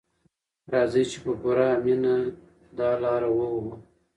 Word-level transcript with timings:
راځئ 0.73 1.03
چې 1.11 1.17
په 1.23 1.31
پوره 1.41 1.67
مینه 1.83 2.15
دا 2.77 2.89
لاره 3.03 3.29
ووهو. 3.31 3.63